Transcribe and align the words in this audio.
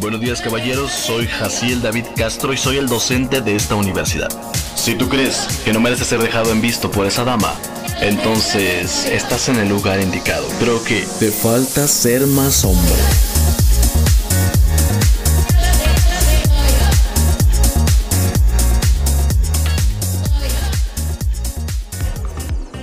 Buenos 0.00 0.22
días 0.22 0.40
caballeros, 0.40 0.90
soy 0.92 1.26
Jaciel 1.26 1.82
David 1.82 2.06
Castro 2.16 2.54
y 2.54 2.56
soy 2.56 2.78
el 2.78 2.88
docente 2.88 3.42
de 3.42 3.54
esta 3.54 3.74
universidad. 3.74 4.30
Si 4.74 4.94
tú 4.94 5.10
crees 5.10 5.46
que 5.62 5.74
no 5.74 5.80
mereces 5.80 6.06
ser 6.06 6.22
dejado 6.22 6.52
en 6.52 6.62
visto 6.62 6.90
por 6.90 7.04
esa 7.04 7.22
dama, 7.22 7.52
entonces 8.00 9.04
estás 9.04 9.50
en 9.50 9.56
el 9.56 9.68
lugar 9.68 10.00
indicado. 10.00 10.46
Creo 10.58 10.82
que 10.84 11.04
te 11.18 11.30
falta 11.30 11.86
ser 11.86 12.26
más 12.26 12.64
hombre. 12.64 12.94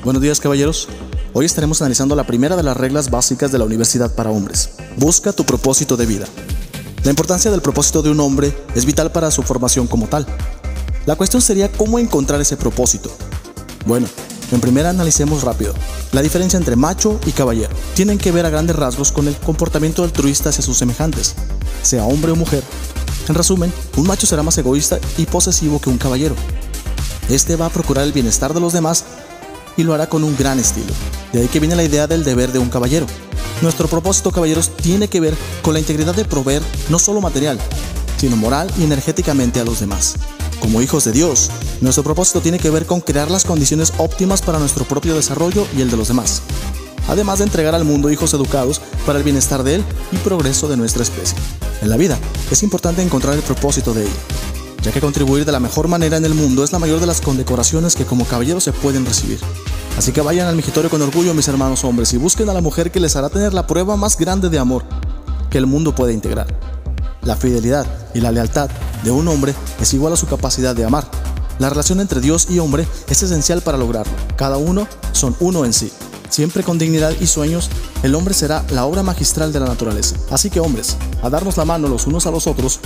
Buenos 0.03 0.21
días 0.21 0.39
caballeros. 0.39 0.87
Hoy 1.33 1.47
estaremos 1.47 1.81
analizando 1.81 2.15
la 2.15 2.27
primera 2.27 2.55
de 2.55 2.61
las 2.61 2.77
reglas 2.77 3.09
básicas 3.09 3.51
de 3.51 3.57
la 3.57 3.65
universidad 3.65 4.13
para 4.13 4.29
hombres. 4.29 4.69
Busca 4.97 5.33
tu 5.33 5.45
propósito 5.45 5.97
de 5.97 6.05
vida. 6.05 6.27
La 7.03 7.11
importancia 7.11 7.51
del 7.51 7.61
propósito 7.61 8.01
de 8.01 8.11
un 8.11 8.19
hombre 8.19 8.55
es 8.75 8.85
vital 8.85 9.11
para 9.11 9.31
su 9.31 9.43
formación 9.43 9.87
como 9.87 10.07
tal. 10.07 10.25
La 11.05 11.15
cuestión 11.15 11.41
sería 11.41 11.71
cómo 11.71 11.99
encontrar 11.99 12.41
ese 12.41 12.57
propósito. 12.57 13.09
Bueno, 13.85 14.07
en 14.51 14.59
primera 14.59 14.89
analicemos 14.89 15.43
rápido. 15.43 15.73
La 16.11 16.21
diferencia 16.21 16.57
entre 16.57 16.75
macho 16.75 17.19
y 17.25 17.31
caballero 17.31 17.73
tienen 17.95 18.17
que 18.17 18.31
ver 18.31 18.45
a 18.45 18.49
grandes 18.49 18.75
rasgos 18.75 19.11
con 19.11 19.27
el 19.27 19.35
comportamiento 19.35 20.03
altruista 20.03 20.49
hacia 20.49 20.63
sus 20.63 20.77
semejantes, 20.77 21.35
sea 21.81 22.03
hombre 22.03 22.31
o 22.31 22.35
mujer. 22.35 22.63
En 23.27 23.35
resumen, 23.35 23.73
un 23.97 24.07
macho 24.07 24.25
será 24.25 24.43
más 24.43 24.57
egoísta 24.57 24.99
y 25.17 25.25
posesivo 25.25 25.79
que 25.79 25.89
un 25.89 25.97
caballero. 25.97 26.35
Este 27.29 27.57
va 27.57 27.65
a 27.65 27.69
procurar 27.69 28.05
el 28.05 28.13
bienestar 28.13 28.53
de 28.53 28.61
los 28.61 28.71
demás 28.71 29.03
y 29.75 29.83
lo 29.83 29.93
hará 29.93 30.07
con 30.07 30.23
un 30.23 30.35
gran 30.37 30.59
estilo. 30.59 30.93
De 31.33 31.41
ahí 31.41 31.47
que 31.47 31.59
viene 31.59 31.75
la 31.75 31.83
idea 31.83 32.07
del 32.07 32.23
deber 32.23 32.51
de 32.51 32.59
un 32.59 32.69
caballero. 32.69 33.05
Nuestro 33.61 33.87
propósito, 33.87 34.31
caballeros, 34.31 34.69
tiene 34.75 35.07
que 35.07 35.19
ver 35.19 35.35
con 35.61 35.73
la 35.73 35.79
integridad 35.79 36.15
de 36.15 36.25
proveer 36.25 36.61
no 36.89 36.99
solo 36.99 37.21
material, 37.21 37.59
sino 38.17 38.35
moral 38.35 38.71
y 38.77 38.83
energéticamente 38.83 39.59
a 39.59 39.65
los 39.65 39.79
demás. 39.79 40.15
Como 40.59 40.81
hijos 40.81 41.03
de 41.05 41.11
Dios, 41.11 41.49
nuestro 41.81 42.03
propósito 42.03 42.41
tiene 42.41 42.59
que 42.59 42.69
ver 42.69 42.85
con 42.85 43.01
crear 43.01 43.29
las 43.29 43.45
condiciones 43.45 43.93
óptimas 43.97 44.41
para 44.41 44.59
nuestro 44.59 44.85
propio 44.85 45.15
desarrollo 45.15 45.67
y 45.75 45.81
el 45.81 45.91
de 45.91 45.97
los 45.97 46.07
demás, 46.07 46.41
además 47.07 47.39
de 47.39 47.45
entregar 47.45 47.75
al 47.75 47.85
mundo 47.85 48.09
hijos 48.09 48.33
educados 48.33 48.81
para 49.05 49.19
el 49.19 49.23
bienestar 49.23 49.63
de 49.63 49.75
él 49.75 49.83
y 50.11 50.17
progreso 50.17 50.67
de 50.67 50.77
nuestra 50.77 51.03
especie. 51.03 51.37
En 51.81 51.89
la 51.89 51.97
vida 51.97 52.17
es 52.51 52.63
importante 52.63 53.03
encontrar 53.03 53.35
el 53.35 53.41
propósito 53.41 53.93
de 53.93 54.03
ella, 54.03 54.11
ya 54.87 54.93
que 54.93 55.01
contribuir 55.01 55.43
de 55.43 55.51
la 55.51 55.59
mejor 55.59 55.89
manera 55.89 56.15
en 56.15 56.23
el 56.23 56.33
mundo 56.33 56.63
es 56.63 56.71
la 56.71 56.79
mayor 56.79 57.01
de 57.01 57.07
las 57.07 57.19
condecoraciones 57.19 57.93
que 57.93 58.05
como 58.05 58.23
caballeros 58.23 58.63
se 58.63 58.71
pueden 58.71 59.05
recibir. 59.05 59.37
Así 59.97 60.13
que 60.13 60.21
vayan 60.21 60.47
al 60.47 60.55
migitorio 60.55 60.89
con 60.89 61.01
orgullo, 61.01 61.33
mis 61.33 61.49
hermanos 61.49 61.83
hombres, 61.83 62.13
y 62.13 62.17
busquen 62.17 62.47
a 62.47 62.53
la 62.53 62.61
mujer 62.61 62.89
que 62.89 63.01
les 63.01 63.17
hará 63.17 63.27
tener 63.27 63.53
la 63.53 63.67
prueba 63.67 63.97
más 63.97 64.17
grande 64.17 64.47
de 64.47 64.59
amor 64.59 64.85
que 65.49 65.57
el 65.57 65.65
mundo 65.65 65.93
puede 65.93 66.13
integrar. 66.13 66.47
La 67.21 67.35
fidelidad 67.35 67.85
y 68.13 68.21
la 68.21 68.31
lealtad 68.31 68.69
de 69.03 69.11
un 69.11 69.27
hombre 69.27 69.53
es 69.81 69.93
igual 69.93 70.13
a 70.13 70.15
su 70.15 70.25
capacidad 70.25 70.73
de 70.73 70.85
amar. 70.85 71.05
La 71.59 71.69
relación 71.69 71.99
entre 71.99 72.21
Dios 72.21 72.47
y 72.49 72.59
hombre 72.59 72.87
es 73.09 73.21
esencial 73.21 73.61
para 73.61 73.77
lograrlo. 73.77 74.13
Cada 74.37 74.55
uno 74.55 74.87
son 75.11 75.35
uno 75.41 75.65
en 75.65 75.73
sí. 75.73 75.91
Siempre 76.29 76.63
con 76.63 76.77
dignidad 76.77 77.11
y 77.19 77.27
sueños, 77.27 77.69
el 78.03 78.15
hombre 78.15 78.33
será 78.33 78.63
la 78.69 78.85
obra 78.85 79.03
magistral 79.03 79.51
de 79.51 79.59
la 79.59 79.65
naturaleza. 79.65 80.15
Así 80.31 80.49
que 80.49 80.61
hombres, 80.61 80.95
a 81.21 81.29
darnos 81.29 81.57
la 81.57 81.65
mano 81.65 81.89
los 81.89 82.07
unos 82.07 82.25
a 82.25 82.31
los 82.31 82.47
otros, 82.47 82.79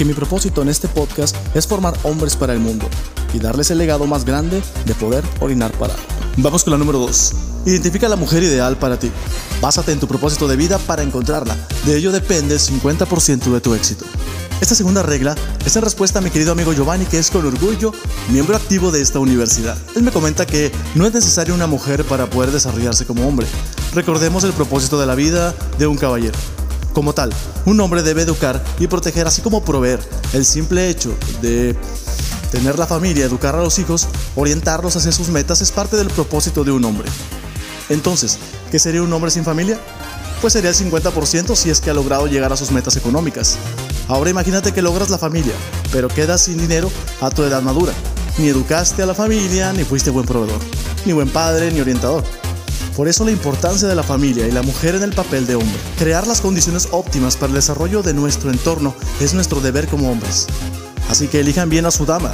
que 0.00 0.06
mi 0.06 0.14
propósito 0.14 0.62
en 0.62 0.70
este 0.70 0.88
podcast 0.88 1.36
es 1.54 1.66
formar 1.66 1.92
hombres 2.04 2.34
para 2.34 2.54
el 2.54 2.58
mundo 2.58 2.88
y 3.34 3.38
darles 3.38 3.70
el 3.70 3.76
legado 3.76 4.06
más 4.06 4.24
grande 4.24 4.62
de 4.86 4.94
poder 4.94 5.22
orinar 5.40 5.72
para. 5.72 5.94
Vamos 6.38 6.64
con 6.64 6.70
la 6.70 6.78
número 6.78 7.00
2. 7.00 7.32
Identifica 7.66 8.08
la 8.08 8.16
mujer 8.16 8.42
ideal 8.42 8.78
para 8.78 8.98
ti. 8.98 9.10
Básate 9.60 9.92
en 9.92 10.00
tu 10.00 10.08
propósito 10.08 10.48
de 10.48 10.56
vida 10.56 10.78
para 10.78 11.02
encontrarla. 11.02 11.54
De 11.84 11.98
ello 11.98 12.12
depende 12.12 12.54
el 12.54 12.60
50% 12.60 13.52
de 13.52 13.60
tu 13.60 13.74
éxito. 13.74 14.06
Esta 14.62 14.74
segunda 14.74 15.02
regla 15.02 15.36
es 15.66 15.76
en 15.76 15.82
respuesta 15.82 16.20
a 16.20 16.22
mi 16.22 16.30
querido 16.30 16.52
amigo 16.52 16.72
Giovanni, 16.72 17.04
que 17.04 17.18
es 17.18 17.30
con 17.30 17.44
orgullo 17.44 17.92
miembro 18.30 18.56
activo 18.56 18.90
de 18.90 19.02
esta 19.02 19.18
universidad. 19.18 19.76
Él 19.94 20.02
me 20.02 20.12
comenta 20.12 20.46
que 20.46 20.72
no 20.94 21.04
es 21.04 21.12
necesaria 21.12 21.52
una 21.52 21.66
mujer 21.66 22.06
para 22.06 22.24
poder 22.30 22.52
desarrollarse 22.52 23.04
como 23.04 23.28
hombre. 23.28 23.46
Recordemos 23.92 24.44
el 24.44 24.54
propósito 24.54 24.98
de 24.98 25.04
la 25.04 25.14
vida 25.14 25.54
de 25.78 25.86
un 25.86 25.98
caballero. 25.98 26.38
Como 26.92 27.12
tal, 27.12 27.32
un 27.66 27.80
hombre 27.80 28.02
debe 28.02 28.22
educar 28.22 28.62
y 28.78 28.86
proteger 28.86 29.26
así 29.26 29.42
como 29.42 29.64
proveer. 29.64 30.00
El 30.32 30.44
simple 30.44 30.88
hecho 30.88 31.14
de 31.40 31.76
Tener 32.50 32.78
la 32.80 32.86
familia, 32.86 33.24
educar 33.24 33.54
a 33.54 33.62
los 33.62 33.78
hijos, 33.78 34.08
orientarlos 34.34 34.96
hacia 34.96 35.12
sus 35.12 35.28
metas 35.28 35.60
es 35.60 35.70
parte 35.70 35.96
del 35.96 36.08
propósito 36.08 36.64
de 36.64 36.72
un 36.72 36.84
hombre. 36.84 37.08
Entonces, 37.88 38.38
¿qué 38.72 38.80
sería 38.80 39.02
un 39.02 39.12
hombre 39.12 39.30
sin 39.30 39.44
familia? 39.44 39.78
Pues 40.40 40.54
sería 40.54 40.70
el 40.70 40.76
50% 40.76 41.54
si 41.54 41.70
es 41.70 41.80
que 41.80 41.90
ha 41.90 41.94
logrado 41.94 42.26
llegar 42.26 42.52
a 42.52 42.56
sus 42.56 42.72
metas 42.72 42.96
económicas. 42.96 43.56
Ahora 44.08 44.30
imagínate 44.30 44.72
que 44.72 44.82
logras 44.82 45.10
la 45.10 45.18
familia, 45.18 45.52
pero 45.92 46.08
quedas 46.08 46.42
sin 46.42 46.58
dinero 46.58 46.90
a 47.20 47.30
tu 47.30 47.44
edad 47.44 47.62
madura. 47.62 47.92
Ni 48.38 48.48
educaste 48.48 49.02
a 49.02 49.06
la 49.06 49.14
familia, 49.14 49.72
ni 49.72 49.84
fuiste 49.84 50.10
buen 50.10 50.26
proveedor, 50.26 50.60
ni 51.06 51.12
buen 51.12 51.28
padre, 51.28 51.70
ni 51.70 51.80
orientador. 51.80 52.24
Por 52.96 53.08
eso 53.08 53.24
la 53.24 53.30
importancia 53.30 53.88
de 53.88 53.94
la 53.94 54.02
familia 54.02 54.46
y 54.46 54.52
la 54.52 54.62
mujer 54.62 54.94
en 54.94 55.02
el 55.02 55.12
papel 55.12 55.46
de 55.46 55.54
hombre. 55.54 55.78
Crear 55.98 56.26
las 56.26 56.40
condiciones 56.40 56.88
óptimas 56.90 57.36
para 57.36 57.48
el 57.48 57.54
desarrollo 57.54 58.02
de 58.02 58.14
nuestro 58.14 58.50
entorno 58.50 58.94
es 59.20 59.34
nuestro 59.34 59.60
deber 59.60 59.86
como 59.86 60.10
hombres. 60.10 60.46
Así 61.08 61.28
que 61.28 61.40
elijan 61.40 61.68
bien 61.68 61.86
a 61.86 61.90
su 61.90 62.06
dama. 62.06 62.32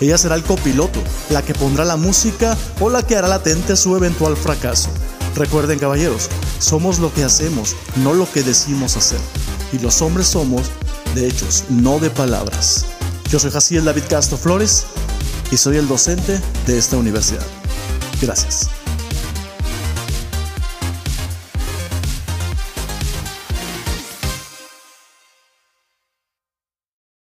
Ella 0.00 0.18
será 0.18 0.34
el 0.34 0.42
copiloto, 0.42 1.00
la 1.30 1.42
que 1.42 1.54
pondrá 1.54 1.84
la 1.84 1.96
música 1.96 2.56
o 2.80 2.90
la 2.90 3.06
que 3.06 3.16
hará 3.16 3.28
latente 3.28 3.76
su 3.76 3.96
eventual 3.96 4.36
fracaso. 4.36 4.90
Recuerden 5.34 5.78
caballeros, 5.78 6.28
somos 6.58 6.98
lo 6.98 7.12
que 7.12 7.24
hacemos, 7.24 7.76
no 7.96 8.14
lo 8.14 8.30
que 8.30 8.42
decimos 8.42 8.96
hacer. 8.96 9.20
Y 9.72 9.78
los 9.78 10.00
hombres 10.02 10.28
somos 10.28 10.62
de 11.14 11.28
hechos, 11.28 11.64
no 11.68 11.98
de 11.98 12.10
palabras. 12.10 12.84
Yo 13.30 13.38
soy 13.38 13.50
Jaciel 13.50 13.84
David 13.84 14.04
Castro 14.08 14.38
Flores 14.38 14.84
y 15.50 15.56
soy 15.56 15.76
el 15.76 15.88
docente 15.88 16.40
de 16.66 16.78
esta 16.78 16.96
universidad. 16.96 17.46
Gracias. 18.20 18.75